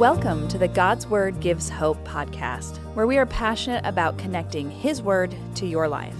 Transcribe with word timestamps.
Welcome 0.00 0.48
to 0.48 0.56
the 0.56 0.66
God's 0.66 1.06
Word 1.06 1.40
Gives 1.40 1.68
Hope 1.68 2.02
podcast, 2.08 2.78
where 2.94 3.06
we 3.06 3.18
are 3.18 3.26
passionate 3.26 3.84
about 3.84 4.16
connecting 4.16 4.70
His 4.70 5.02
Word 5.02 5.36
to 5.56 5.66
your 5.66 5.88
life. 5.88 6.16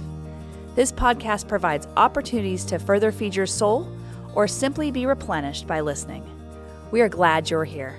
This 0.74 0.92
podcast 0.92 1.48
provides 1.48 1.88
opportunities 1.96 2.62
to 2.66 2.78
further 2.78 3.10
feed 3.10 3.34
your 3.34 3.46
soul 3.46 3.90
or 4.34 4.46
simply 4.46 4.90
be 4.90 5.06
replenished 5.06 5.66
by 5.66 5.80
listening. 5.80 6.22
We 6.90 7.00
are 7.00 7.08
glad 7.08 7.48
you're 7.48 7.64
here. 7.64 7.98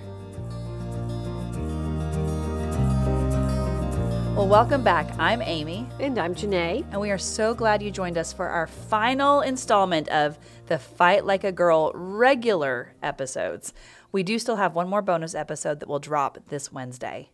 Well, 4.42 4.50
welcome 4.50 4.84
back. 4.84 5.08
I'm 5.20 5.40
Amy. 5.44 5.88
And 6.00 6.18
I'm 6.18 6.34
Janae. 6.34 6.84
And 6.90 7.00
we 7.00 7.12
are 7.12 7.20
so 7.20 7.54
glad 7.54 7.84
you 7.84 7.92
joined 7.92 8.18
us 8.18 8.34
for 8.34 8.48
our 8.48 8.66
final 8.66 9.42
installment 9.42 10.10
of 10.10 10.40
the 10.66 10.80
Fight 10.80 11.26
Like 11.26 11.44
a 11.44 11.52
Girl 11.52 11.92
regular 11.94 12.96
episodes 13.04 13.72
we 14.12 14.24
do 14.24 14.40
still 14.40 14.56
have 14.56 14.74
one 14.74 14.90
more 14.90 15.04
bonus 15.04 15.36
episode 15.36 15.80
that 15.80 15.88
will 15.88 16.00
drop 16.00 16.40
this 16.50 16.72
Wednesday. 16.72 17.30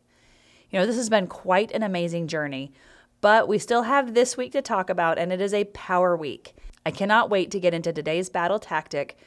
You 0.70 0.80
know, 0.80 0.86
this 0.86 0.98
has 0.98 1.10
been 1.10 1.28
quite 1.28 1.72
an 1.72 1.82
amazing 1.82 2.28
journey, 2.28 2.74
but 3.22 3.48
we 3.48 3.58
still 3.58 3.84
have 3.84 4.14
this 4.14 4.36
week 4.36 4.52
to 4.52 4.62
talk 4.62 4.90
about, 4.90 5.18
and 5.18 5.32
it 5.32 5.40
is 5.40 5.54
a 5.54 5.64
power 5.64 6.18
week. 6.18 6.56
I 6.86 6.92
cannot 6.92 7.30
wait 7.30 7.52
to 7.52 7.60
get 7.62 7.74
into 7.74 7.94
today's 7.94 8.30
battle 8.30 8.60
tactic 8.60 9.18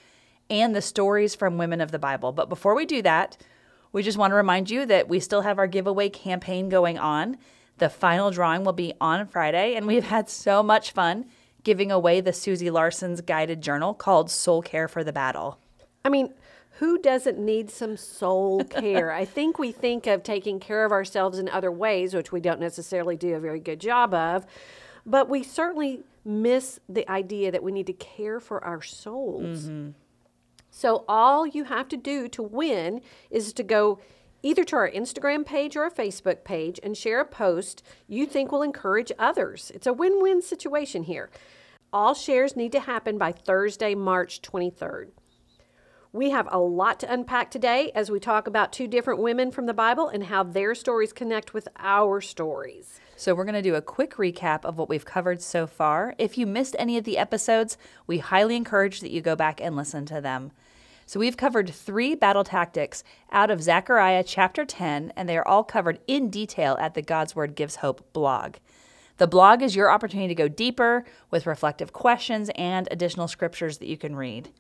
and 0.51 0.77
the 0.77 0.83
stories 0.83 1.35
from 1.35 1.57
women 1.57 1.81
of 1.81 1.93
the 1.93 1.99
Bible. 1.99 2.33
But 2.33 2.51
before 2.51 2.75
we 2.75 2.85
do 2.85 3.01
that, 3.01 3.39
we 3.91 4.03
just 4.03 4.19
want 4.19 4.33
to 4.33 4.37
remind 4.37 4.69
you 4.69 4.85
that 4.85 5.09
we 5.09 5.19
still 5.19 5.41
have 5.41 5.59
our 5.59 5.67
giveaway 5.67 6.11
campaign 6.11 6.69
going 6.69 6.99
on. 6.99 7.39
The 7.81 7.89
final 7.89 8.31
drawing 8.31 8.63
will 8.63 8.75
be 8.75 8.93
on 9.01 9.27
Friday, 9.27 9.75
and 9.75 9.87
we've 9.87 10.05
had 10.05 10.29
so 10.29 10.63
much 10.63 10.93
fun 10.93 11.25
giving 11.65 11.91
away 11.91 12.21
the 12.21 12.33
Susie 12.35 12.71
Larson's 12.71 13.23
guided 13.23 13.63
journal 13.63 13.95
called 13.95 14.31
Soul 14.31 14.61
Care 14.61 14.87
for 14.87 15.03
the 15.03 15.15
Battle. 15.15 15.59
I 16.05 16.11
mean, 16.11 16.35
who 16.73 16.99
doesn't 16.99 17.39
need 17.39 17.71
some 17.71 17.97
soul 17.97 18.65
care? 18.71 19.11
I 19.11 19.25
think 19.25 19.59
we 19.59 19.73
think 19.73 20.07
of 20.07 20.23
taking 20.23 20.61
care 20.61 20.85
of 20.85 20.93
ourselves 20.93 21.39
in 21.39 21.49
other 21.49 21.73
ways, 21.73 22.13
which 22.13 22.31
we 22.31 22.41
don't 22.41 22.61
necessarily 22.61 23.17
do 23.17 23.35
a 23.35 23.41
very 23.41 23.61
good 23.61 23.81
job 23.81 24.13
of, 24.13 24.45
but 25.07 25.31
we 25.31 25.43
certainly 25.43 26.03
miss 26.23 26.81
the 26.87 27.11
idea 27.11 27.51
that 27.51 27.63
we 27.63 27.73
need 27.73 27.87
to 27.87 27.95
care 27.95 28.41
for 28.41 28.63
our 28.63 28.83
souls. 28.83 29.65
Mm-hmm. 29.65 29.91
So, 30.71 31.07
all 31.09 31.47
you 31.47 31.65
have 31.65 31.89
to 31.89 31.97
do 31.97 32.29
to 32.29 32.43
win 32.43 33.01
is 33.31 33.55
to 33.55 33.63
go 33.63 34.01
either 34.43 34.65
to 34.65 34.77
our 34.77 34.91
Instagram 34.91 35.45
page 35.45 35.77
or 35.77 35.85
a 35.85 35.91
Facebook 35.91 36.45
page 36.45 36.81
and 36.83 36.97
share 36.97 37.21
a 37.21 37.25
post 37.25 37.83
you 38.07 38.27
think 38.27 38.51
will 38.51 38.63
encourage 38.63 39.13
others. 39.19 39.71
It's 39.75 39.87
a 39.87 39.93
win 39.93 40.21
win 40.21 40.43
situation 40.43 41.05
here. 41.05 41.31
All 41.93 42.15
shares 42.15 42.57
need 42.57 42.73
to 42.73 42.81
happen 42.81 43.19
by 43.19 43.33
Thursday, 43.33 43.95
March 43.95 44.43
23rd. 44.43 45.09
We 46.13 46.31
have 46.31 46.49
a 46.51 46.59
lot 46.59 46.99
to 47.01 47.13
unpack 47.13 47.53
today 47.53 47.93
as 47.95 48.11
we 48.11 48.19
talk 48.19 48.49
about 48.49 48.73
two 48.73 48.89
different 48.89 49.21
women 49.21 49.53
from 49.53 49.67
the 49.67 49.75
Bible 49.75 50.09
and 50.09 50.25
how 50.25 50.43
their 50.43 50.75
stories 50.75 51.13
connect 51.13 51.55
with 51.55 51.69
our 51.79 52.21
stories. 52.21 52.99
So, 53.17 53.33
we're 53.33 53.45
going 53.45 53.55
to 53.55 53.63
do 53.63 53.77
a 53.77 53.83
quick 53.83 54.15
recap 54.15 54.65
of 54.65 54.77
what 54.77 54.89
we've 54.89 55.05
covered 55.05 55.41
so 55.41 55.69
far. 55.69 56.15
If 56.19 56.37
you 56.37 56.47
missed 56.47 56.75
any 56.79 56.97
of 56.97 57.05
the 57.05 57.19
episodes, 57.19 57.79
we 58.09 58.19
highly 58.19 58.57
encourage 58.57 59.01
that 59.03 59.13
you 59.13 59.21
go 59.21 59.37
back 59.37 59.61
and 59.61 59.77
listen 59.77 60.05
to 60.07 60.21
them. 60.21 60.51
So, 61.11 61.19
we've 61.19 61.37
covered 61.37 61.69
three 61.69 62.15
battle 62.15 62.45
tactics 62.45 63.03
out 63.33 63.51
of 63.51 63.65
Zechariah 63.65 64.23
chapter 64.23 64.65
10, 64.65 65.13
and 65.17 65.29
they 65.29 65.37
are 65.37 65.49
all 65.49 65.65
covered 65.65 65.99
in 66.07 66.31
detail 66.31 66.77
at 66.79 66.95
the 66.95 67.03
God's 67.03 67.35
Word 67.35 67.57
Gives 67.57 67.75
Hope 67.75 68.13
blog. 68.13 68.59
The 69.17 69.27
blog 69.27 69.61
is 69.61 69.75
your 69.75 69.91
opportunity 69.91 70.29
to 70.29 70.37
go 70.37 70.47
deeper 70.47 71.05
with 71.29 71.49
reflective 71.49 71.93
questions 71.93 72.49
and 72.55 72.87
additional 72.93 73.27
scriptures 73.27 73.79
that 73.79 73.89
you 73.89 73.97
can 73.97 74.15
read. 74.15 74.51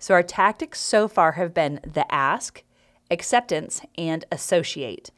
So 0.00 0.14
our 0.14 0.24
tactics 0.24 0.80
so 0.80 1.06
far 1.06 1.30
have 1.30 1.54
been 1.54 1.78
the 1.84 2.12
ask, 2.12 2.64
acceptance, 3.08 3.80
and 3.96 4.24
associate. 4.32 5.12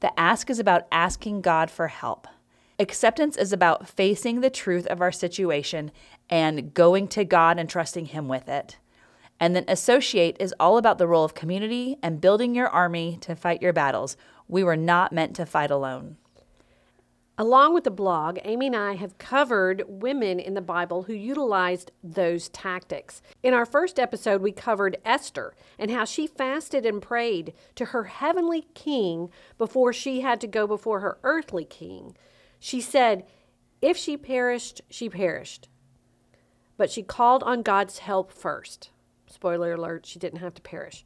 The 0.00 0.12
ask 0.20 0.50
is 0.50 0.58
about 0.58 0.88
asking 0.92 1.40
God 1.40 1.70
for 1.70 1.88
help. 1.88 2.28
Acceptance 2.78 3.38
is 3.38 3.54
about 3.54 3.88
facing 3.88 4.42
the 4.42 4.50
truth 4.50 4.86
of 4.88 5.00
our 5.00 5.10
situation 5.10 5.90
and 6.28 6.74
going 6.74 7.08
to 7.08 7.24
God 7.24 7.58
and 7.58 7.66
trusting 7.66 8.04
Him 8.04 8.28
with 8.28 8.46
it. 8.46 8.76
And 9.40 9.54
then 9.54 9.64
associate 9.68 10.36
is 10.40 10.54
all 10.58 10.78
about 10.78 10.98
the 10.98 11.06
role 11.06 11.24
of 11.24 11.34
community 11.34 11.96
and 12.02 12.20
building 12.20 12.54
your 12.54 12.68
army 12.68 13.18
to 13.20 13.36
fight 13.36 13.62
your 13.62 13.72
battles. 13.72 14.16
We 14.48 14.64
were 14.64 14.76
not 14.76 15.12
meant 15.12 15.36
to 15.36 15.46
fight 15.46 15.70
alone. 15.70 16.16
Along 17.40 17.72
with 17.72 17.84
the 17.84 17.92
blog, 17.92 18.40
Amy 18.42 18.66
and 18.66 18.74
I 18.74 18.96
have 18.96 19.16
covered 19.18 19.84
women 19.86 20.40
in 20.40 20.54
the 20.54 20.60
Bible 20.60 21.04
who 21.04 21.12
utilized 21.12 21.92
those 22.02 22.48
tactics. 22.48 23.22
In 23.44 23.54
our 23.54 23.64
first 23.64 24.00
episode, 24.00 24.42
we 24.42 24.50
covered 24.50 24.96
Esther 25.04 25.54
and 25.78 25.88
how 25.88 26.04
she 26.04 26.26
fasted 26.26 26.84
and 26.84 27.00
prayed 27.00 27.52
to 27.76 27.86
her 27.86 28.04
heavenly 28.04 28.66
king 28.74 29.30
before 29.56 29.92
she 29.92 30.22
had 30.22 30.40
to 30.40 30.48
go 30.48 30.66
before 30.66 30.98
her 30.98 31.18
earthly 31.22 31.64
king. 31.64 32.16
She 32.58 32.80
said, 32.80 33.24
If 33.80 33.96
she 33.96 34.16
perished, 34.16 34.80
she 34.90 35.08
perished. 35.08 35.68
But 36.76 36.90
she 36.90 37.04
called 37.04 37.44
on 37.44 37.62
God's 37.62 37.98
help 37.98 38.32
first. 38.32 38.90
Spoiler 39.38 39.74
alert, 39.74 40.04
she 40.04 40.18
didn't 40.18 40.40
have 40.40 40.54
to 40.54 40.62
perish. 40.62 41.04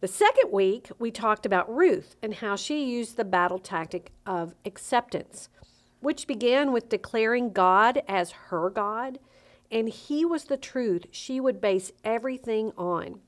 The 0.00 0.08
second 0.08 0.50
week, 0.50 0.90
we 0.98 1.12
talked 1.12 1.46
about 1.46 1.72
Ruth 1.72 2.16
and 2.20 2.34
how 2.34 2.56
she 2.56 2.84
used 2.84 3.16
the 3.16 3.24
battle 3.24 3.60
tactic 3.60 4.10
of 4.26 4.56
acceptance, 4.64 5.48
which 6.00 6.26
began 6.26 6.72
with 6.72 6.88
declaring 6.88 7.52
God 7.52 8.02
as 8.08 8.32
her 8.32 8.68
God, 8.68 9.20
and 9.70 9.88
He 9.88 10.24
was 10.24 10.46
the 10.46 10.56
truth 10.56 11.06
she 11.12 11.38
would 11.38 11.60
base 11.60 11.92
everything 12.02 12.72
on. 12.76 13.20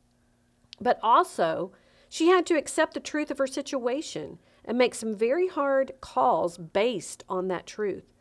But 0.80 0.98
also, 1.00 1.70
she 2.08 2.26
had 2.26 2.44
to 2.46 2.58
accept 2.58 2.94
the 2.94 2.98
truth 3.00 3.30
of 3.30 3.38
her 3.38 3.46
situation 3.46 4.40
and 4.64 4.76
make 4.76 4.96
some 4.96 5.14
very 5.14 5.46
hard 5.46 5.92
calls 6.00 6.58
based 6.58 7.22
on 7.28 7.46
that 7.46 7.68
truth. 7.68 8.12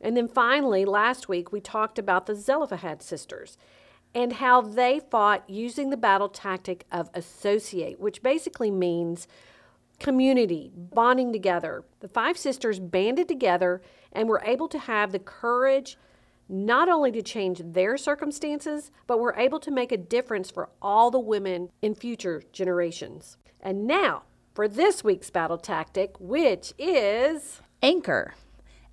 And 0.00 0.16
then 0.16 0.28
finally, 0.28 0.86
last 0.86 1.28
week, 1.28 1.52
we 1.52 1.60
talked 1.60 1.98
about 1.98 2.24
the 2.24 2.34
Zelophehad 2.34 3.02
sisters 3.02 3.58
and 4.16 4.32
how 4.32 4.62
they 4.62 4.98
fought 4.98 5.48
using 5.48 5.90
the 5.90 5.96
battle 5.96 6.30
tactic 6.30 6.86
of 6.90 7.10
associate, 7.12 8.00
which 8.00 8.22
basically 8.22 8.70
means 8.70 9.28
community, 9.98 10.72
bonding 10.74 11.34
together. 11.34 11.84
The 12.00 12.08
five 12.08 12.38
sisters 12.38 12.80
banded 12.80 13.28
together 13.28 13.82
and 14.10 14.26
were 14.26 14.42
able 14.42 14.68
to 14.68 14.78
have 14.78 15.12
the 15.12 15.18
courage 15.18 15.98
not 16.48 16.88
only 16.88 17.12
to 17.12 17.20
change 17.20 17.60
their 17.62 17.98
circumstances, 17.98 18.90
but 19.06 19.20
were 19.20 19.34
able 19.36 19.60
to 19.60 19.70
make 19.70 19.92
a 19.92 19.98
difference 19.98 20.50
for 20.50 20.70
all 20.80 21.10
the 21.10 21.20
women 21.20 21.68
in 21.82 21.94
future 21.94 22.42
generations. 22.52 23.36
And 23.60 23.86
now 23.86 24.22
for 24.54 24.66
this 24.66 25.04
week's 25.04 25.28
battle 25.28 25.58
tactic, 25.58 26.18
which 26.18 26.72
is 26.78 27.60
anchor. 27.82 28.32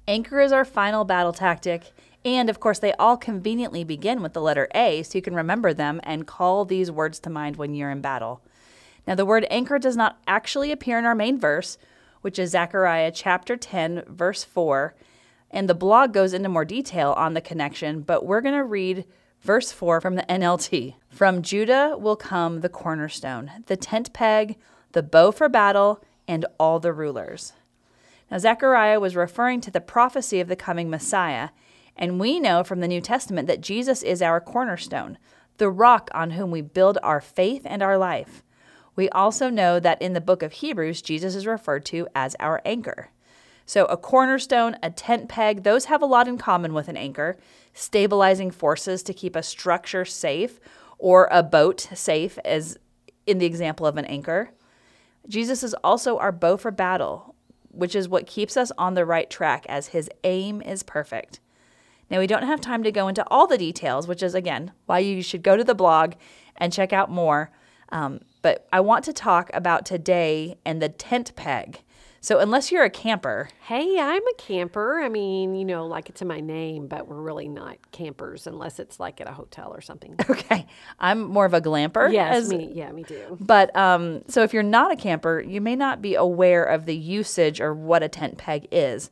Anchor 0.06 0.42
is 0.42 0.52
our 0.52 0.66
final 0.66 1.06
battle 1.06 1.32
tactic, 1.32 1.94
and 2.26 2.50
of 2.50 2.60
course, 2.60 2.80
they 2.80 2.94
all 2.94 3.18
conveniently 3.18 3.84
begin 3.84 4.22
with 4.22 4.34
the 4.34 4.42
letter 4.42 4.68
A, 4.74 5.04
so 5.04 5.18
you 5.18 5.22
can 5.22 5.36
remember 5.36 5.74
them 5.74 6.00
and 6.04 6.28
call 6.28 6.66
these 6.66 6.92
words 6.92 7.20
to 7.20 7.30
mind 7.30 7.58
when 7.58 7.76
you're 7.76 7.92
in 7.92 8.02
battle. 8.02 8.42
Now, 9.06 9.16
the 9.16 9.26
word 9.26 9.46
anchor 9.50 9.80
does 9.80 9.98
not 9.98 10.20
actually 10.28 10.72
appear 10.72 10.98
in 10.98 11.06
our 11.06 11.16
main 11.16 11.38
verse, 11.38 11.78
which 12.22 12.40
is 12.40 12.52
Zechariah 12.52 13.12
chapter 13.12 13.58
10, 13.58 14.04
verse 14.08 14.44
4. 14.44 14.96
And 15.52 15.70
the 15.70 15.76
blog 15.76 16.14
goes 16.14 16.34
into 16.34 16.50
more 16.50 16.66
detail 16.66 17.12
on 17.18 17.34
the 17.34 17.42
connection, 17.42 18.02
but 18.02 18.26
we're 18.26 18.42
going 18.42 18.56
to 18.56 18.64
read 18.64 19.06
verse 19.42 19.72
4 19.72 20.00
from 20.00 20.16
the 20.16 20.26
NLT. 20.30 20.96
From 21.10 21.42
Judah 21.42 21.98
will 22.00 22.16
come 22.16 22.62
the 22.62 22.70
cornerstone, 22.70 23.52
the 23.68 23.78
tent 23.78 24.14
peg, 24.14 24.58
the 24.94 25.04
bow 25.04 25.32
for 25.32 25.50
battle, 25.50 26.02
and 26.28 26.46
all 26.58 26.80
the 26.80 26.94
rulers. 26.94 27.54
Now, 28.32 28.38
Zechariah 28.38 29.00
was 29.00 29.16
referring 29.16 29.60
to 29.62 29.72
the 29.72 29.82
prophecy 29.82 30.40
of 30.40 30.48
the 30.48 30.56
coming 30.56 30.90
Messiah 30.90 31.50
and 31.96 32.20
we 32.20 32.40
know 32.40 32.64
from 32.64 32.80
the 32.80 32.88
New 32.88 33.02
Testament 33.02 33.48
that 33.48 33.62
Jesus 33.62 34.04
is 34.04 34.22
our 34.22 34.42
cornerstone, 34.42 35.18
the 35.58 35.70
rock 35.70 36.10
on 36.14 36.32
whom 36.32 36.52
we 36.52 36.62
build 36.62 36.98
our 37.04 37.22
faith 37.22 37.62
and 37.66 37.82
our 37.84 37.98
life. 37.98 38.44
We 38.96 39.10
also 39.10 39.50
know 39.50 39.80
that 39.80 40.02
in 40.02 40.14
the 40.14 40.22
book 40.22 40.44
of 40.44 40.54
Hebrews, 40.54 41.02
Jesus 41.02 41.36
is 41.36 41.48
referred 41.48 41.86
to 41.86 42.08
as 42.16 42.36
our 42.40 42.62
anchor. 42.66 43.10
So, 43.66 43.86
a 43.86 43.98
cornerstone, 43.98 44.76
a 44.84 44.90
tent 44.90 45.30
peg, 45.30 45.64
those 45.64 45.86
have 45.86 46.02
a 46.02 46.08
lot 46.08 46.28
in 46.28 46.38
common 46.38 46.74
with 46.74 46.90
an 46.90 46.98
anchor, 46.98 47.38
stabilizing 47.74 48.52
forces 48.52 49.02
to 49.04 49.14
keep 49.14 49.36
a 49.36 49.44
structure 49.44 50.04
safe 50.04 50.60
or 50.98 51.28
a 51.32 51.42
boat 51.44 51.88
safe, 51.94 52.38
as 52.44 52.78
in 53.26 53.38
the 53.38 53.46
example 53.46 53.86
of 53.86 53.98
an 53.98 54.06
anchor. 54.06 54.52
Jesus 55.28 55.64
is 55.64 55.74
also 55.84 56.18
our 56.18 56.32
bow 56.32 56.58
for 56.58 56.72
battle, 56.72 57.36
which 57.70 57.96
is 57.96 58.10
what 58.10 58.28
keeps 58.28 58.58
us 58.58 58.72
on 58.78 58.94
the 58.94 59.06
right 59.06 59.30
track 59.30 59.66
as 59.70 59.88
his 59.88 60.10
aim 60.24 60.62
is 60.62 60.84
perfect. 60.84 61.40
Now, 62.10 62.20
we 62.20 62.28
don't 62.28 62.44
have 62.44 62.62
time 62.62 62.84
to 62.84 62.92
go 62.92 63.08
into 63.08 63.26
all 63.30 63.48
the 63.48 63.58
details, 63.58 64.08
which 64.08 64.22
is, 64.24 64.36
again, 64.36 64.72
why 64.86 65.00
you 65.00 65.22
should 65.22 65.44
go 65.44 65.58
to 65.58 65.64
the 65.64 65.76
blog 65.76 66.14
and 66.58 66.72
check 66.72 66.94
out 66.94 67.10
more. 67.10 67.52
Um, 67.90 68.22
but 68.42 68.68
I 68.72 68.82
want 68.82 69.06
to 69.06 69.14
talk 69.14 69.50
about 69.54 69.86
today 69.86 70.58
and 70.66 70.82
the 70.82 70.90
tent 70.90 71.36
peg. 71.36 71.82
So, 72.20 72.40
unless 72.40 72.72
you're 72.72 72.86
a 72.86 72.90
camper, 72.90 73.50
Hey, 73.64 74.00
I'm 74.00 74.26
a 74.26 74.34
camper. 74.38 75.02
I 75.02 75.10
mean, 75.10 75.56
you 75.56 75.66
know, 75.66 75.86
like 75.88 76.08
it's 76.08 76.22
in 76.22 76.28
my 76.30 76.40
name, 76.40 76.88
but 76.88 77.06
we're 77.06 77.20
really 77.20 77.50
not 77.50 77.92
campers 77.92 78.48
unless 78.48 78.80
it's 78.80 78.98
like 78.98 79.20
at 79.20 79.28
a 79.28 79.34
hotel 79.34 79.74
or 79.74 79.82
something. 79.82 80.16
okay, 80.30 80.66
I'm 81.00 81.22
more 81.22 81.44
of 81.44 81.54
a 81.54 81.60
glamper. 81.60 82.14
yes, 82.14 82.44
as- 82.44 82.50
me, 82.50 82.72
yeah, 82.74 82.92
me 82.94 83.04
too. 83.04 83.38
But 83.42 83.76
um, 83.76 84.24
so 84.30 84.42
if 84.42 84.54
you're 84.54 84.64
not 84.64 84.92
a 84.92 84.96
camper, 84.96 85.42
you 85.42 85.60
may 85.60 85.76
not 85.76 86.02
be 86.02 86.16
aware 86.16 86.64
of 86.64 86.86
the 86.86 86.96
usage 86.96 87.60
or 87.60 87.74
what 87.74 88.04
a 88.04 88.08
tent 88.08 88.38
peg 88.38 88.70
is. 88.72 89.12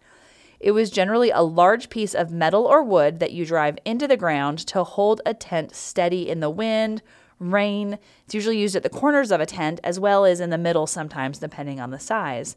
It 0.62 0.72
was 0.72 0.92
generally 0.92 1.32
a 1.32 1.42
large 1.42 1.90
piece 1.90 2.14
of 2.14 2.32
metal 2.32 2.66
or 2.66 2.84
wood 2.84 3.20
that 3.20 3.32
you 3.32 3.46
drive 3.46 3.80
into 3.84 4.08
the 4.08 4.16
ground 4.16 4.60
to 4.68 4.84
hold 4.84 5.20
a 5.26 5.34
tent 5.34 5.76
steady 5.76 6.30
in 6.30 6.40
the 6.40 6.50
wind, 6.50 7.02
rain. 7.40 7.98
It's 8.26 8.36
usually 8.36 8.60
used 8.60 8.76
at 8.76 8.84
the 8.84 8.90
corners 8.90 9.32
of 9.32 9.42
a 9.42 9.48
tent 9.48 9.80
as 9.84 10.00
well 10.00 10.24
as 10.24 10.40
in 10.40 10.52
the 10.52 10.58
middle 10.60 10.86
sometimes, 10.86 11.40
depending 11.40 11.80
on 11.80 11.90
the 11.90 12.00
size. 12.00 12.56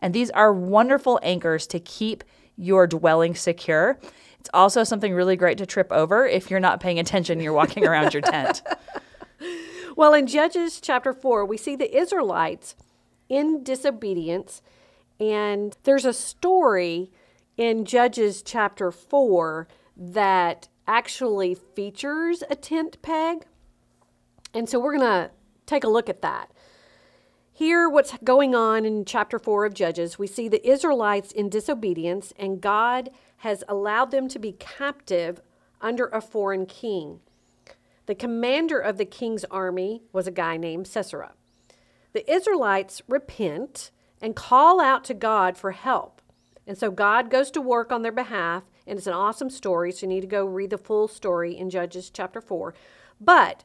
And 0.00 0.12
these 0.12 0.30
are 0.30 0.52
wonderful 0.52 1.20
anchors 1.22 1.66
to 1.68 1.78
keep 1.78 2.24
your 2.56 2.88
dwelling 2.88 3.36
secure. 3.36 4.00
It's 4.40 4.50
also 4.52 4.82
something 4.82 5.14
really 5.14 5.36
great 5.36 5.58
to 5.58 5.66
trip 5.66 5.92
over 5.92 6.26
if 6.26 6.50
you're 6.50 6.60
not 6.60 6.80
paying 6.80 6.98
attention, 6.98 7.40
you're 7.40 7.52
walking 7.52 7.86
around 7.86 8.12
your 8.12 8.22
tent. 8.22 8.62
Well, 9.96 10.12
in 10.12 10.26
Judges 10.26 10.80
chapter 10.80 11.12
4, 11.12 11.44
we 11.44 11.56
see 11.56 11.76
the 11.76 11.96
Israelites 11.96 12.74
in 13.28 13.62
disobedience. 13.62 14.60
And 15.20 15.76
there's 15.84 16.04
a 16.04 16.12
story 16.12 17.12
in 17.56 17.84
Judges 17.84 18.42
chapter 18.42 18.90
4 18.90 19.68
that 19.96 20.68
actually 20.86 21.54
features 21.54 22.42
a 22.50 22.54
tent 22.54 23.00
peg. 23.02 23.44
And 24.52 24.68
so 24.68 24.78
we're 24.78 24.96
going 24.96 25.28
to 25.28 25.30
take 25.66 25.84
a 25.84 25.88
look 25.88 26.08
at 26.08 26.22
that. 26.22 26.50
Here, 27.52 27.88
what's 27.88 28.16
going 28.24 28.54
on 28.54 28.84
in 28.84 29.04
chapter 29.04 29.38
4 29.38 29.64
of 29.64 29.74
Judges, 29.74 30.18
we 30.18 30.26
see 30.26 30.48
the 30.48 30.68
Israelites 30.68 31.30
in 31.30 31.48
disobedience, 31.48 32.32
and 32.36 32.60
God 32.60 33.10
has 33.38 33.62
allowed 33.68 34.10
them 34.10 34.26
to 34.28 34.40
be 34.40 34.52
captive 34.52 35.40
under 35.80 36.06
a 36.06 36.20
foreign 36.20 36.66
king. 36.66 37.20
The 38.06 38.14
commander 38.14 38.80
of 38.80 38.98
the 38.98 39.04
king's 39.04 39.44
army 39.44 40.02
was 40.12 40.26
a 40.26 40.32
guy 40.32 40.56
named 40.56 40.88
Sisera. 40.88 41.32
The 42.12 42.28
Israelites 42.30 43.02
repent 43.08 43.90
and 44.20 44.34
call 44.34 44.80
out 44.80 45.04
to 45.04 45.14
God 45.14 45.56
for 45.56 45.70
help. 45.70 46.13
And 46.66 46.78
so 46.78 46.90
God 46.90 47.30
goes 47.30 47.50
to 47.52 47.60
work 47.60 47.92
on 47.92 48.02
their 48.02 48.12
behalf, 48.12 48.64
and 48.86 48.98
it's 48.98 49.06
an 49.06 49.12
awesome 49.12 49.50
story. 49.50 49.92
So 49.92 50.06
you 50.06 50.08
need 50.08 50.22
to 50.22 50.26
go 50.26 50.44
read 50.44 50.70
the 50.70 50.78
full 50.78 51.08
story 51.08 51.56
in 51.56 51.70
Judges 51.70 52.10
chapter 52.10 52.40
4. 52.40 52.74
But 53.20 53.64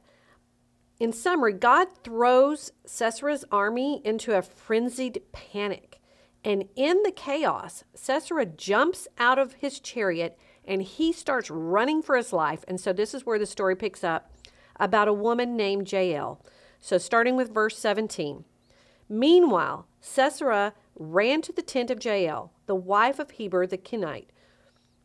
in 1.00 1.14
summary, 1.14 1.54
God 1.54 1.88
throws 2.04 2.72
Sisera's 2.86 3.46
army 3.52 4.02
into 4.04 4.38
a 4.38 4.42
frenzied 4.42 5.22
panic. 5.32 6.02
And 6.44 6.66
in 6.76 7.04
the 7.04 7.12
chaos, 7.12 7.84
Sisera 7.94 8.46
jumps 8.46 9.08
out 9.18 9.40
of 9.40 9.54
his 9.54 9.80
chariot 9.80 10.38
and 10.66 10.82
he 10.84 11.12
starts 11.12 11.50
running 11.50 12.02
for 12.02 12.16
his 12.16 12.32
life. 12.32 12.64
And 12.68 12.80
so 12.80 12.94
this 12.94 13.14
is 13.14 13.26
where 13.26 13.40
the 13.40 13.46
story 13.46 13.76
picks 13.76 14.04
up 14.04 14.32
about 14.80 15.08
a 15.08 15.14
woman 15.14 15.58
named 15.58 15.92
Jael. 15.92 16.44
So 16.80 16.98
starting 16.98 17.36
with 17.36 17.54
verse 17.54 17.78
17. 17.78 18.46
Meanwhile, 19.10 19.88
Sisera 20.00 20.74
ran 20.96 21.42
to 21.42 21.52
the 21.52 21.62
tent 21.62 21.90
of 21.90 22.04
Jael, 22.04 22.54
the 22.70 22.76
wife 22.76 23.18
of 23.18 23.32
Heber 23.32 23.66
the 23.66 23.80
Kenite. 23.80 24.30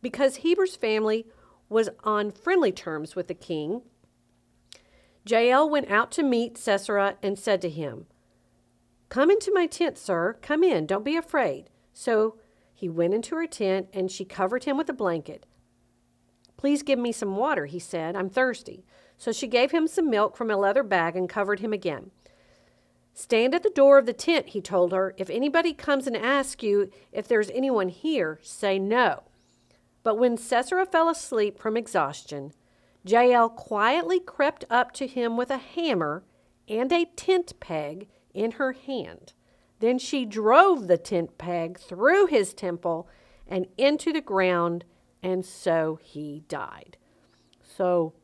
Because 0.02 0.36
Heber's 0.36 0.76
family 0.76 1.26
was 1.70 1.88
on 2.04 2.30
friendly 2.30 2.70
terms 2.70 3.16
with 3.16 3.26
the 3.26 3.34
king, 3.34 3.80
Jael 5.26 5.68
went 5.68 5.90
out 5.90 6.12
to 6.12 6.22
meet 6.22 6.58
Sisera 6.58 7.16
and 7.22 7.38
said 7.38 7.62
to 7.62 7.70
him, 7.70 8.04
Come 9.08 9.30
into 9.30 9.50
my 9.54 9.66
tent, 9.66 9.96
sir. 9.96 10.36
Come 10.42 10.62
in. 10.62 10.84
Don't 10.84 11.06
be 11.06 11.16
afraid. 11.16 11.70
So 11.94 12.36
he 12.74 12.90
went 12.90 13.14
into 13.14 13.34
her 13.34 13.46
tent 13.46 13.88
and 13.94 14.10
she 14.10 14.26
covered 14.26 14.64
him 14.64 14.76
with 14.76 14.90
a 14.90 14.92
blanket. 14.92 15.46
Please 16.58 16.82
give 16.82 16.98
me 16.98 17.12
some 17.12 17.34
water, 17.34 17.64
he 17.64 17.78
said. 17.78 18.14
I'm 18.14 18.28
thirsty. 18.28 18.84
So 19.16 19.32
she 19.32 19.46
gave 19.46 19.70
him 19.70 19.88
some 19.88 20.10
milk 20.10 20.36
from 20.36 20.50
a 20.50 20.58
leather 20.58 20.82
bag 20.82 21.16
and 21.16 21.30
covered 21.30 21.60
him 21.60 21.72
again. 21.72 22.10
Stand 23.16 23.54
at 23.54 23.62
the 23.62 23.70
door 23.70 23.96
of 23.96 24.06
the 24.06 24.12
tent, 24.12 24.48
he 24.48 24.60
told 24.60 24.92
her. 24.92 25.14
If 25.16 25.30
anybody 25.30 25.72
comes 25.72 26.08
and 26.08 26.16
asks 26.16 26.64
you 26.64 26.90
if 27.12 27.28
there's 27.28 27.50
anyone 27.50 27.88
here, 27.88 28.40
say 28.42 28.78
no. 28.78 29.22
But 30.02 30.18
when 30.18 30.36
Sisera 30.36 30.84
fell 30.84 31.08
asleep 31.08 31.58
from 31.58 31.76
exhaustion, 31.76 32.52
Jael 33.04 33.48
quietly 33.48 34.18
crept 34.18 34.64
up 34.68 34.92
to 34.92 35.06
him 35.06 35.36
with 35.36 35.50
a 35.50 35.58
hammer 35.58 36.24
and 36.68 36.92
a 36.92 37.04
tent 37.16 37.58
peg 37.60 38.08
in 38.34 38.52
her 38.52 38.72
hand. 38.72 39.32
Then 39.78 39.98
she 39.98 40.24
drove 40.24 40.88
the 40.88 40.98
tent 40.98 41.38
peg 41.38 41.78
through 41.78 42.26
his 42.26 42.52
temple 42.52 43.08
and 43.46 43.66
into 43.78 44.12
the 44.12 44.20
ground, 44.20 44.84
and 45.22 45.44
so 45.46 46.00
he 46.02 46.42
died. 46.48 46.96
So, 47.62 48.14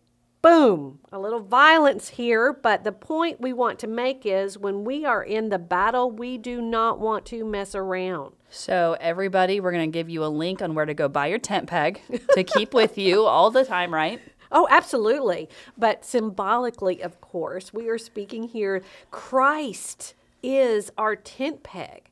boom, 0.43 0.99
a 1.13 1.19
little 1.19 1.41
violence 1.41 2.11
here, 2.11 2.53
but 2.53 2.85
the 2.85 2.93
point 2.93 3.41
we 3.41 3.53
want 3.53 3.79
to 3.81 3.87
make 3.87 4.25
is 4.25 4.57
when 4.57 4.85
we 4.85 5.05
are 5.05 5.23
in 5.23 5.49
the 5.49 5.59
battle, 5.59 6.11
we 6.11 6.39
do 6.39 6.63
not 6.63 6.99
want 6.99 7.27
to 7.27 7.45
mess 7.45 7.75
around. 7.75 8.35
So, 8.49 8.97
everybody, 9.01 9.61
we're 9.61 9.73
going 9.73 9.91
to 9.91 9.97
give 9.97 10.09
you 10.09 10.25
a 10.25 10.27
link 10.27 10.63
on 10.63 10.75
where 10.75 10.87
to 10.87 10.95
go 10.95 11.09
buy 11.09 11.27
your 11.29 11.39
tent 11.39 11.69
peg 11.69 12.01
to 12.35 12.43
keep 12.43 12.75
with 12.75 12.99
you 12.99 13.25
all 13.27 13.51
the 13.51 13.65
time, 13.65 13.93
right? 13.93 14.21
Oh, 14.51 14.67
absolutely. 14.71 15.49
But 15.79 16.05
symbolically, 16.05 17.03
of 17.03 17.21
course, 17.21 17.73
we 17.73 17.89
are 17.89 17.99
speaking 17.99 18.45
here 18.45 18.83
Christ 19.11 20.15
is 20.43 20.91
our 20.99 21.15
tent 21.15 21.63
peg. 21.63 22.07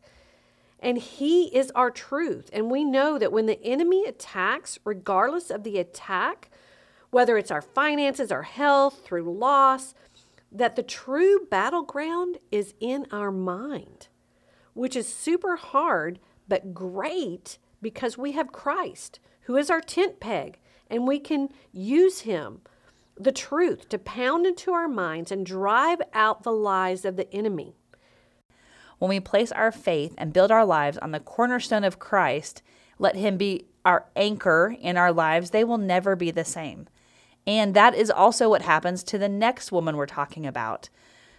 And 0.80 0.98
he 0.98 1.46
is 1.46 1.72
our 1.74 1.90
truth. 1.90 2.50
And 2.52 2.70
we 2.70 2.84
know 2.84 3.18
that 3.18 3.32
when 3.32 3.46
the 3.46 3.60
enemy 3.64 4.04
attacks, 4.04 4.78
regardless 4.84 5.50
of 5.50 5.64
the 5.64 5.78
attack, 5.78 6.50
whether 7.10 7.36
it's 7.36 7.50
our 7.50 7.62
finances, 7.62 8.30
our 8.30 8.42
health, 8.42 9.02
through 9.04 9.30
loss, 9.38 9.94
that 10.50 10.76
the 10.76 10.82
true 10.82 11.46
battleground 11.50 12.38
is 12.50 12.74
in 12.80 13.06
our 13.10 13.30
mind, 13.30 14.08
which 14.74 14.96
is 14.96 15.12
super 15.12 15.56
hard, 15.56 16.18
but 16.46 16.74
great 16.74 17.58
because 17.82 18.18
we 18.18 18.32
have 18.32 18.52
Christ, 18.52 19.20
who 19.42 19.56
is 19.56 19.70
our 19.70 19.80
tent 19.80 20.20
peg, 20.20 20.58
and 20.90 21.06
we 21.06 21.18
can 21.18 21.48
use 21.72 22.20
him, 22.20 22.60
the 23.16 23.32
truth, 23.32 23.88
to 23.90 23.98
pound 23.98 24.46
into 24.46 24.72
our 24.72 24.88
minds 24.88 25.30
and 25.30 25.44
drive 25.44 26.00
out 26.12 26.42
the 26.42 26.52
lies 26.52 27.04
of 27.04 27.16
the 27.16 27.32
enemy. 27.34 27.74
When 28.98 29.08
we 29.08 29.20
place 29.20 29.52
our 29.52 29.70
faith 29.70 30.14
and 30.18 30.32
build 30.32 30.50
our 30.50 30.64
lives 30.64 30.98
on 30.98 31.12
the 31.12 31.20
cornerstone 31.20 31.84
of 31.84 31.98
Christ, 31.98 32.62
let 32.98 33.16
Him 33.16 33.36
be 33.36 33.66
our 33.84 34.06
anchor 34.16 34.74
in 34.78 34.96
our 34.96 35.12
lives, 35.12 35.50
they 35.50 35.64
will 35.64 35.78
never 35.78 36.16
be 36.16 36.30
the 36.30 36.44
same. 36.44 36.88
And 37.48 37.72
that 37.72 37.94
is 37.94 38.10
also 38.10 38.50
what 38.50 38.60
happens 38.60 39.02
to 39.04 39.16
the 39.16 39.28
next 39.28 39.72
woman 39.72 39.96
we're 39.96 40.04
talking 40.04 40.44
about. 40.44 40.90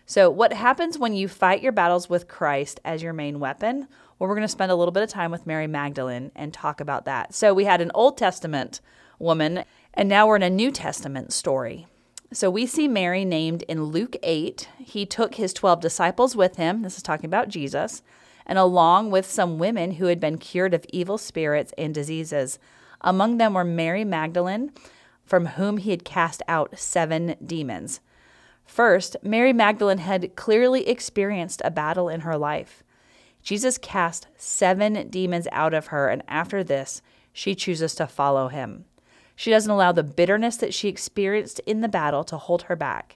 So, 0.08 0.28
what 0.28 0.54
happens 0.54 0.98
when 0.98 1.14
you 1.14 1.28
fight 1.28 1.62
your 1.62 1.72
battles 1.72 2.10
with 2.10 2.28
Christ 2.28 2.80
as 2.84 3.04
your 3.04 3.14
main 3.14 3.40
weapon? 3.40 3.88
Well, 4.18 4.28
we're 4.28 4.36
going 4.36 4.42
to 4.42 4.48
spend 4.48 4.72
a 4.72 4.76
little 4.76 4.92
bit 4.92 5.04
of 5.04 5.10
time 5.10 5.30
with 5.30 5.46
Mary 5.46 5.68
Magdalene 5.68 6.32
and 6.36 6.52
talk 6.52 6.82
about 6.82 7.06
that. 7.06 7.36
So, 7.36 7.54
we 7.54 7.66
had 7.66 7.80
an 7.80 7.92
Old 7.94 8.18
Testament 8.18 8.82
woman, 9.20 9.66
and 9.94 10.10
now 10.10 10.26
we're 10.26 10.38
in 10.38 10.42
a 10.42 10.50
New 10.50 10.72
Testament 10.72 11.32
story. 11.32 11.86
So 12.32 12.50
we 12.50 12.66
see 12.68 12.88
Mary 12.88 13.26
named 13.26 13.64
in 13.64 13.86
Luke 13.86 14.16
8. 14.22 14.68
He 14.80 15.06
took 15.06 15.36
his 15.36 15.52
12 15.52 15.82
disciples 15.82 16.36
with 16.36 16.58
him. 16.58 16.84
This 16.84 16.98
is 16.98 17.04
talking 17.04 17.26
about 17.26 17.50
Jesus. 17.50 18.04
And 18.46 18.60
along 18.60 19.10
with 19.10 19.26
some 19.26 19.58
women 19.58 19.94
who 19.94 20.06
had 20.06 20.20
been 20.20 20.38
cured 20.38 20.76
of 20.76 20.86
evil 20.90 21.18
spirits 21.18 21.74
and 21.76 21.94
diseases. 21.94 22.60
Among 23.02 23.38
them 23.38 23.56
were 23.56 23.64
Mary 23.64 24.04
Magdalene, 24.04 24.72
from 25.30 25.46
whom 25.46 25.78
he 25.78 25.92
had 25.92 26.04
cast 26.04 26.42
out 26.48 26.74
seven 26.76 27.36
demons. 27.46 28.00
First, 28.66 29.16
Mary 29.22 29.54
Magdalene 29.54 30.00
had 30.00 30.36
clearly 30.36 30.90
experienced 30.90 31.62
a 31.64 31.70
battle 31.70 32.10
in 32.10 32.22
her 32.22 32.36
life. 32.36 32.84
Jesus 33.44 33.78
cast 33.78 34.26
seven 34.38 35.08
demons 35.10 35.48
out 35.52 35.76
of 35.76 35.88
her, 35.88 36.10
and 36.10 36.24
after 36.28 36.64
this, 36.64 37.04
she 37.32 37.54
chooses 37.54 37.94
to 37.96 38.08
follow 38.08 38.48
him. 38.48 38.86
She 39.36 39.52
doesn't 39.52 39.72
allow 39.72 39.92
the 39.92 40.02
bitterness 40.02 40.58
that 40.58 40.74
she 40.74 40.88
experienced 40.88 41.60
in 41.68 41.82
the 41.82 41.88
battle 41.88 42.24
to 42.24 42.38
hold 42.38 42.64
her 42.64 42.76
back, 42.76 43.16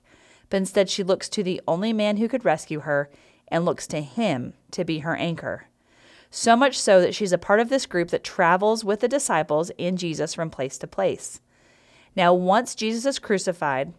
but 0.52 0.58
instead 0.58 0.92
she 0.92 1.02
looks 1.02 1.28
to 1.30 1.42
the 1.42 1.62
only 1.68 1.94
man 1.94 2.18
who 2.18 2.28
could 2.28 2.46
rescue 2.46 2.82
her 2.82 3.10
and 3.48 3.66
looks 3.66 3.88
to 3.88 4.02
him 4.02 4.54
to 4.70 4.86
be 4.86 5.00
her 5.00 5.16
anchor. 5.16 5.66
So 6.30 6.56
much 6.56 6.80
so 6.80 7.02
that 7.02 7.16
she's 7.16 7.34
a 7.34 7.40
part 7.40 7.60
of 7.60 7.70
this 7.70 7.88
group 7.88 8.10
that 8.10 8.24
travels 8.24 8.86
with 8.86 9.00
the 9.00 9.08
disciples 9.08 9.72
and 9.80 9.98
Jesus 9.98 10.36
from 10.36 10.52
place 10.52 10.78
to 10.78 10.86
place. 10.86 11.42
Now, 12.16 12.34
once 12.34 12.76
Jesus 12.76 13.06
is 13.06 13.20
crucified, 13.20 13.94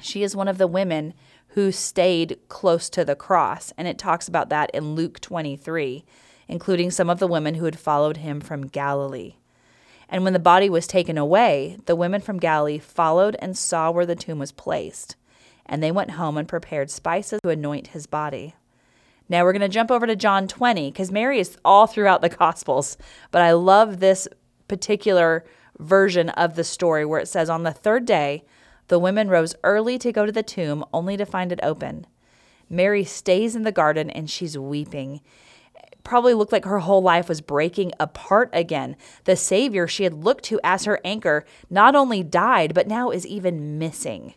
she 0.00 0.22
is 0.22 0.36
one 0.36 0.48
of 0.48 0.58
the 0.58 0.66
women 0.66 1.14
who 1.48 1.70
stayed 1.70 2.38
close 2.48 2.88
to 2.90 3.04
the 3.04 3.16
cross, 3.16 3.72
and 3.76 3.86
it 3.86 3.98
talks 3.98 4.28
about 4.28 4.48
that 4.48 4.70
in 4.74 4.94
Luke 4.94 5.20
23, 5.20 6.04
including 6.48 6.90
some 6.90 7.08
of 7.08 7.18
the 7.18 7.28
women 7.28 7.54
who 7.54 7.64
had 7.64 7.78
followed 7.78 8.18
him 8.18 8.40
from 8.40 8.66
Galilee. 8.66 9.36
And 10.08 10.24
when 10.24 10.32
the 10.32 10.38
body 10.38 10.68
was 10.68 10.86
taken 10.86 11.16
away, 11.16 11.78
the 11.86 11.96
women 11.96 12.20
from 12.20 12.38
Galilee 12.38 12.78
followed 12.78 13.36
and 13.40 13.56
saw 13.56 13.90
where 13.90 14.06
the 14.06 14.16
tomb 14.16 14.38
was 14.38 14.52
placed. 14.52 15.16
And 15.66 15.82
they 15.82 15.90
went 15.90 16.12
home 16.12 16.36
and 16.36 16.46
prepared 16.46 16.90
spices 16.90 17.40
to 17.42 17.48
anoint 17.48 17.88
his 17.88 18.06
body. 18.06 18.54
Now 19.28 19.44
we're 19.44 19.52
going 19.52 19.62
to 19.62 19.68
jump 19.68 19.90
over 19.90 20.06
to 20.06 20.16
John 20.16 20.46
20 20.46 20.90
because 20.90 21.10
Mary 21.10 21.38
is 21.38 21.56
all 21.64 21.86
throughout 21.86 22.20
the 22.20 22.28
Gospels, 22.38 22.98
but 23.30 23.40
I 23.40 23.52
love 23.52 24.00
this 24.00 24.28
particular 24.68 25.44
version 25.78 26.28
of 26.30 26.54
the 26.54 26.64
story 26.64 27.04
where 27.04 27.20
it 27.20 27.28
says, 27.28 27.50
On 27.50 27.62
the 27.62 27.72
third 27.72 28.04
day, 28.06 28.44
the 28.88 28.98
women 28.98 29.28
rose 29.28 29.54
early 29.64 29.98
to 29.98 30.12
go 30.12 30.26
to 30.26 30.32
the 30.32 30.42
tomb, 30.42 30.84
only 30.92 31.16
to 31.16 31.26
find 31.26 31.52
it 31.52 31.60
open. 31.62 32.06
Mary 32.68 33.04
stays 33.04 33.54
in 33.54 33.62
the 33.62 33.72
garden 33.72 34.10
and 34.10 34.28
she's 34.28 34.58
weeping. 34.58 35.20
Probably 36.02 36.34
looked 36.34 36.52
like 36.52 36.66
her 36.66 36.80
whole 36.80 37.02
life 37.02 37.28
was 37.28 37.40
breaking 37.40 37.92
apart 37.98 38.50
again. 38.52 38.96
The 39.24 39.36
Savior 39.36 39.86
she 39.86 40.04
had 40.04 40.12
looked 40.12 40.44
to 40.44 40.60
as 40.62 40.84
her 40.84 41.00
anchor 41.04 41.44
not 41.70 41.94
only 41.94 42.22
died, 42.22 42.74
but 42.74 42.86
now 42.86 43.10
is 43.10 43.26
even 43.26 43.78
missing. 43.78 44.34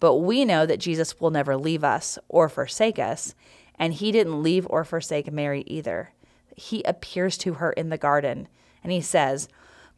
But 0.00 0.16
we 0.16 0.44
know 0.44 0.66
that 0.66 0.80
Jesus 0.80 1.20
will 1.20 1.30
never 1.30 1.56
leave 1.56 1.84
us 1.84 2.18
or 2.28 2.48
forsake 2.48 2.98
us, 2.98 3.34
and 3.78 3.94
he 3.94 4.10
didn't 4.10 4.42
leave 4.42 4.66
or 4.68 4.84
forsake 4.84 5.32
Mary 5.32 5.62
either. 5.66 6.12
He 6.56 6.82
appears 6.82 7.38
to 7.38 7.54
her 7.54 7.72
in 7.72 7.88
the 7.88 7.98
garden, 7.98 8.48
and 8.82 8.92
he 8.92 9.00
says, 9.00 9.48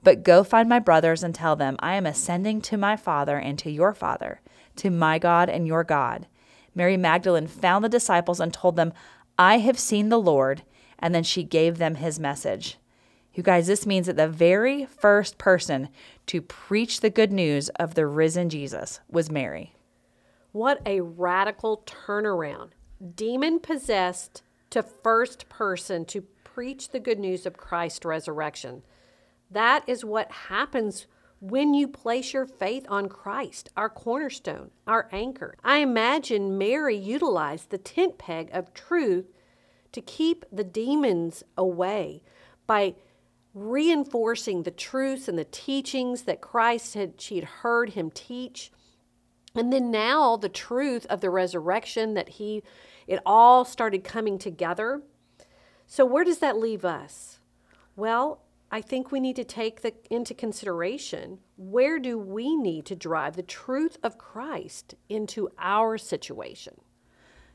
But 0.03 0.23
go 0.23 0.45
find 0.45 0.69
my 0.69 0.79
brothers 0.79 1.23
and 1.23 1.35
tell 1.35 1.57
them, 1.57 1.77
I 1.81 1.95
am 1.95 2.07
ascending 2.07 2.61
to 2.63 2.77
my 2.77 2.97
Father 2.97 3.39
and 3.39 3.59
to 3.59 3.71
your 3.71 3.93
Father, 3.93 4.41
to 4.77 4.91
my 4.91 5.19
God 5.19 5.49
and 5.49 5.67
your 5.67 5.85
God. 5.85 6.27
Mary 6.75 6.97
Magdalene 6.97 7.49
found 7.49 7.85
the 7.85 7.89
disciples 7.89 8.41
and 8.41 8.53
told 8.53 8.77
them, 8.77 8.93
I 9.39 9.59
have 9.59 9.79
seen 9.79 10.09
the 10.09 10.21
Lord, 10.21 10.63
and 10.99 11.15
then 11.15 11.25
she 11.25 11.43
gave 11.43 11.79
them 11.79 11.97
his 11.97 12.21
message. 12.21 12.79
You 13.35 13.43
guys, 13.43 13.67
this 13.67 13.87
means 13.87 14.07
that 14.07 14.17
the 14.17 14.29
very 14.29 14.85
first 14.87 15.39
person 15.39 15.89
to 16.27 16.43
preach 16.43 17.01
the 17.01 17.11
good 17.11 17.33
news 17.33 17.69
of 17.71 17.95
the 17.95 18.07
risen 18.07 18.49
Jesus 18.49 19.01
was 19.09 19.31
Mary. 19.31 19.75
What 20.53 20.81
a 20.87 21.01
radical 21.01 21.85
turnaround. 21.87 22.71
Demon 23.15 23.61
possessed 23.61 24.43
to 24.71 24.83
first 24.83 25.49
person 25.49 26.05
to 26.07 26.23
preach 26.43 26.89
the 26.89 26.99
good 26.99 27.19
news 27.19 27.47
of 27.47 27.57
Christ's 27.57 28.05
resurrection. 28.05 28.83
That 29.51 29.85
is 29.87 30.05
what 30.05 30.31
happens 30.31 31.07
when 31.41 31.73
you 31.73 31.87
place 31.87 32.33
your 32.33 32.47
faith 32.47 32.85
on 32.89 33.09
Christ, 33.09 33.71
our 33.77 33.89
cornerstone, 33.89 34.71
our 34.87 35.09
anchor. 35.13 35.55
I 35.63 35.79
imagine 35.79 36.59
Mary 36.59 36.97
utilized 36.97 37.71
the 37.71 37.79
tent 37.79 38.19
peg 38.19 38.51
of 38.53 38.75
truth 38.75 39.27
to 39.93 40.01
keep 40.01 40.45
the 40.53 40.65
demons 40.65 41.45
away 41.57 42.23
by 42.67 42.95
reinforcing 43.55 44.63
the 44.63 44.71
truths 44.71 45.29
and 45.29 45.39
the 45.39 45.45
teachings 45.45 46.23
that 46.23 46.41
Christ 46.41 46.95
had 46.95 47.21
she 47.21 47.37
had 47.37 47.45
heard 47.45 47.91
him 47.91 48.11
teach. 48.11 48.71
And 49.55 49.73
then 49.73 49.91
now 49.91 50.37
the 50.37 50.49
truth 50.49 51.07
of 51.07 51.21
the 51.21 51.31
resurrection 51.31 52.15
that 52.15 52.29
he 52.31 52.63
it 53.07 53.21
all 53.25 53.65
started 53.65 54.05
coming 54.05 54.39
together. 54.39 55.03
So 55.87 56.05
where 56.05 56.25
does 56.25 56.39
that 56.39 56.59
leave 56.59 56.85
us? 56.85 57.39
Well, 57.97 58.43
I 58.71 58.83
think 58.83 59.11
we 59.11 59.21
need 59.21 59.37
to 59.37 59.45
take 59.45 59.81
the, 59.81 59.95
into 60.11 60.35
consideration 60.35 61.39
where 61.57 61.99
do 61.99 62.19
we 62.19 62.55
need 62.55 62.85
to 62.87 62.97
drive 62.97 63.37
the 63.37 63.43
truth 63.43 63.97
of 64.03 64.19
Christ 64.19 64.95
into 65.09 65.49
our 65.59 65.97
situation? 65.97 66.75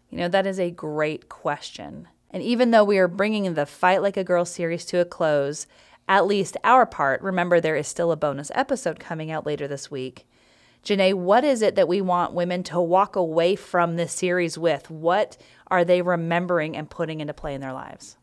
You 0.10 0.18
know, 0.18 0.28
that 0.28 0.48
is 0.48 0.60
a 0.60 0.72
great 0.72 1.30
question. 1.30 2.08
And 2.32 2.42
even 2.42 2.72
though 2.72 2.84
we 2.84 2.98
are 2.98 3.08
bringing 3.08 3.54
the 3.54 3.66
Fight 3.66 4.02
Like 4.02 4.18
a 4.18 4.24
Girl 4.24 4.44
series 4.44 4.86
to 4.86 5.00
a 5.00 5.06
close, 5.06 5.68
at 6.08 6.26
least 6.26 6.58
our 6.64 6.86
part, 6.86 7.22
remember 7.22 7.62
there 7.62 7.76
is 7.76 7.88
still 7.88 8.12
a 8.12 8.16
bonus 8.16 8.52
episode 8.56 9.00
coming 9.00 9.30
out 9.30 9.46
later 9.46 9.68
this 9.68 9.92
week. 9.92 10.28
Janae, 10.84 11.14
what 11.14 11.44
is 11.44 11.62
it 11.62 11.76
that 11.76 11.88
we 11.88 12.02
want 12.02 12.34
women 12.34 12.64
to 12.64 12.82
walk 12.82 13.16
away 13.16 13.56
from 13.56 13.96
this 13.96 14.12
series 14.12 14.58
with? 14.58 14.90
What 14.90 15.38
are 15.68 15.86
they 15.86 16.02
remembering 16.02 16.76
and 16.76 16.90
putting 16.90 17.22
into 17.22 17.34
play 17.34 17.54
in 17.54 17.62
their 17.62 17.72
lives? 17.72 18.18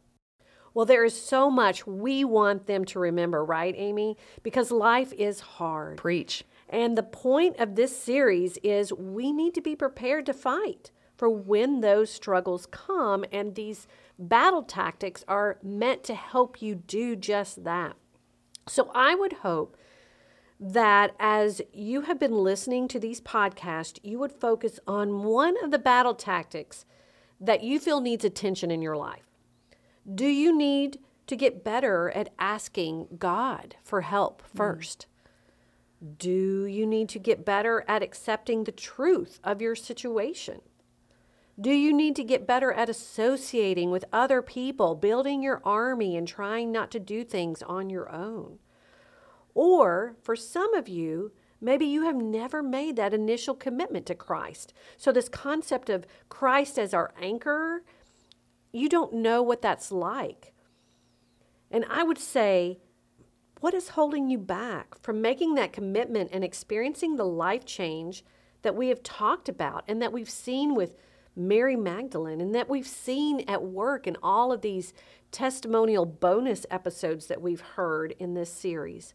Well, 0.72 0.86
there 0.86 1.04
is 1.04 1.20
so 1.20 1.50
much 1.50 1.86
we 1.86 2.24
want 2.24 2.66
them 2.66 2.84
to 2.86 2.98
remember, 2.98 3.44
right, 3.44 3.74
Amy? 3.76 4.16
Because 4.42 4.70
life 4.70 5.12
is 5.12 5.40
hard. 5.40 5.96
Preach. 5.96 6.44
And 6.68 6.96
the 6.96 7.02
point 7.02 7.56
of 7.58 7.74
this 7.74 7.96
series 7.96 8.56
is 8.58 8.92
we 8.92 9.32
need 9.32 9.54
to 9.54 9.60
be 9.60 9.74
prepared 9.74 10.26
to 10.26 10.32
fight 10.32 10.92
for 11.16 11.28
when 11.28 11.80
those 11.80 12.10
struggles 12.10 12.66
come, 12.70 13.24
and 13.30 13.54
these 13.54 13.86
battle 14.18 14.62
tactics 14.62 15.24
are 15.28 15.58
meant 15.62 16.02
to 16.04 16.14
help 16.14 16.62
you 16.62 16.74
do 16.74 17.14
just 17.14 17.64
that. 17.64 17.96
So 18.66 18.90
I 18.94 19.14
would 19.14 19.34
hope 19.34 19.76
that 20.58 21.14
as 21.18 21.60
you 21.72 22.02
have 22.02 22.18
been 22.20 22.44
listening 22.44 22.86
to 22.88 22.98
these 22.98 23.20
podcasts, 23.20 23.98
you 24.02 24.18
would 24.18 24.32
focus 24.32 24.78
on 24.86 25.24
one 25.24 25.62
of 25.62 25.70
the 25.70 25.78
battle 25.78 26.14
tactics 26.14 26.84
that 27.40 27.62
you 27.62 27.80
feel 27.80 28.00
needs 28.00 28.24
attention 28.24 28.70
in 28.70 28.80
your 28.80 28.96
life. 28.96 29.29
Do 30.12 30.26
you 30.26 30.56
need 30.56 30.98
to 31.26 31.36
get 31.36 31.62
better 31.62 32.10
at 32.10 32.32
asking 32.38 33.06
God 33.18 33.76
for 33.82 34.00
help 34.00 34.42
mm. 34.42 34.56
first? 34.56 35.06
Mm. 35.06 36.18
Do 36.18 36.64
you 36.66 36.86
need 36.86 37.08
to 37.10 37.18
get 37.18 37.44
better 37.44 37.84
at 37.86 38.02
accepting 38.02 38.64
the 38.64 38.72
truth 38.72 39.38
of 39.44 39.60
your 39.60 39.76
situation? 39.76 40.62
Do 41.60 41.70
you 41.72 41.92
need 41.92 42.16
to 42.16 42.24
get 42.24 42.46
better 42.46 42.72
at 42.72 42.88
associating 42.88 43.90
with 43.90 44.06
other 44.12 44.40
people, 44.40 44.94
building 44.94 45.42
your 45.42 45.60
army, 45.62 46.16
and 46.16 46.26
trying 46.26 46.72
not 46.72 46.90
to 46.92 46.98
do 46.98 47.22
things 47.22 47.62
on 47.62 47.90
your 47.90 48.10
own? 48.10 48.58
Or 49.54 50.16
for 50.22 50.34
some 50.36 50.74
of 50.74 50.88
you, 50.88 51.32
maybe 51.60 51.84
you 51.84 52.04
have 52.04 52.16
never 52.16 52.62
made 52.62 52.96
that 52.96 53.12
initial 53.12 53.54
commitment 53.54 54.06
to 54.06 54.14
Christ. 54.14 54.72
So, 54.96 55.12
this 55.12 55.28
concept 55.28 55.90
of 55.90 56.06
Christ 56.30 56.78
as 56.78 56.94
our 56.94 57.12
anchor, 57.20 57.82
you 58.72 58.88
don't 58.88 59.14
know 59.14 59.42
what 59.42 59.62
that's 59.62 59.90
like. 59.90 60.54
And 61.70 61.84
I 61.88 62.02
would 62.02 62.18
say, 62.18 62.78
what 63.60 63.74
is 63.74 63.90
holding 63.90 64.30
you 64.30 64.38
back 64.38 65.00
from 65.02 65.20
making 65.20 65.54
that 65.54 65.72
commitment 65.72 66.30
and 66.32 66.42
experiencing 66.42 67.16
the 67.16 67.26
life 67.26 67.64
change 67.64 68.24
that 68.62 68.74
we 68.74 68.88
have 68.88 69.02
talked 69.02 69.48
about 69.48 69.84
and 69.86 70.00
that 70.00 70.12
we've 70.12 70.30
seen 70.30 70.74
with 70.74 70.96
Mary 71.36 71.76
Magdalene 71.76 72.40
and 72.40 72.54
that 72.54 72.68
we've 72.68 72.86
seen 72.86 73.44
at 73.46 73.62
work 73.62 74.06
in 74.06 74.16
all 74.22 74.50
of 74.50 74.62
these 74.62 74.92
testimonial 75.30 76.06
bonus 76.06 76.66
episodes 76.70 77.26
that 77.26 77.42
we've 77.42 77.60
heard 77.60 78.14
in 78.18 78.34
this 78.34 78.52
series? 78.52 79.14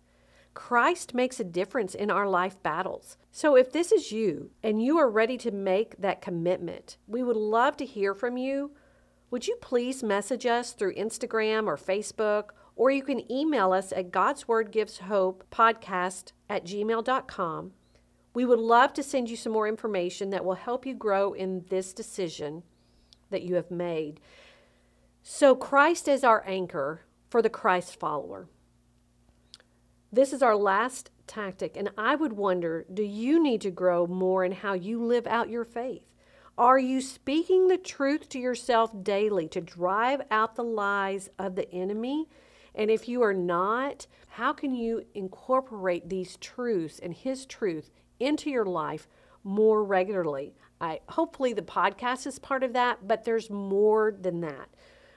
Christ 0.53 1.13
makes 1.13 1.39
a 1.39 1.43
difference 1.43 1.93
in 1.93 2.09
our 2.09 2.27
life 2.27 2.61
battles. 2.63 3.17
So 3.31 3.57
if 3.57 3.71
this 3.71 3.91
is 3.91 4.11
you 4.11 4.51
and 4.63 4.81
you 4.81 4.97
are 4.97 5.09
ready 5.09 5.37
to 5.39 5.51
make 5.51 5.97
that 5.97 6.21
commitment, 6.21 6.97
we 7.07 7.21
would 7.23 7.35
love 7.35 7.75
to 7.77 7.85
hear 7.85 8.13
from 8.13 8.37
you. 8.37 8.71
Would 9.31 9.47
you 9.47 9.57
please 9.59 10.03
message 10.03 10.45
us 10.45 10.73
through 10.73 10.95
Instagram 10.95 11.67
or 11.67 11.77
Facebook, 11.77 12.49
or 12.75 12.91
you 12.91 13.03
can 13.03 13.29
email 13.31 13.73
us 13.73 13.91
at 13.91 14.11
God's 14.11 14.47
Word 14.47 14.71
Gives 14.71 14.99
Hope 14.99 15.43
podcast 15.51 16.31
at 16.49 16.65
gmail.com. 16.65 17.71
We 18.33 18.45
would 18.45 18.59
love 18.59 18.93
to 18.93 19.03
send 19.03 19.29
you 19.29 19.37
some 19.37 19.53
more 19.53 19.67
information 19.67 20.29
that 20.29 20.45
will 20.45 20.55
help 20.55 20.85
you 20.85 20.93
grow 20.93 21.33
in 21.33 21.65
this 21.69 21.93
decision 21.93 22.63
that 23.31 23.43
you 23.43 23.55
have 23.55 23.71
made. 23.71 24.19
So, 25.23 25.55
Christ 25.55 26.07
is 26.07 26.23
our 26.23 26.43
anchor 26.45 27.01
for 27.29 27.41
the 27.41 27.49
Christ 27.49 27.99
follower. 27.99 28.47
This 30.11 30.33
is 30.33 30.43
our 30.43 30.55
last 30.55 31.09
tactic, 31.25 31.75
and 31.75 31.89
I 31.97 32.15
would 32.15 32.33
wonder 32.33 32.85
do 32.93 33.03
you 33.03 33.41
need 33.41 33.61
to 33.61 33.71
grow 33.71 34.05
more 34.05 34.45
in 34.45 34.51
how 34.51 34.73
you 34.73 35.03
live 35.03 35.25
out 35.25 35.49
your 35.49 35.65
faith? 35.65 36.03
Are 36.57 36.79
you 36.79 37.01
speaking 37.01 37.67
the 37.67 37.77
truth 37.77 38.29
to 38.29 38.39
yourself 38.39 39.03
daily 39.03 39.49
to 39.49 39.59
drive 39.59 40.21
out 40.31 40.55
the 40.55 40.63
lies 40.63 41.29
of 41.37 41.55
the 41.55 41.69
enemy? 41.69 42.29
And 42.73 42.89
if 42.89 43.09
you 43.09 43.21
are 43.23 43.33
not, 43.33 44.07
how 44.27 44.53
can 44.53 44.73
you 44.73 45.05
incorporate 45.13 46.07
these 46.07 46.37
truths 46.37 46.97
and 46.99 47.13
his 47.13 47.45
truth 47.45 47.91
into 48.21 48.49
your 48.49 48.65
life 48.65 49.09
more 49.43 49.83
regularly? 49.83 50.55
I 50.79 51.01
hopefully 51.09 51.51
the 51.51 51.61
podcast 51.61 52.25
is 52.25 52.39
part 52.39 52.63
of 52.63 52.71
that, 52.71 53.05
but 53.05 53.25
there's 53.25 53.49
more 53.49 54.15
than 54.17 54.39
that. 54.39 54.69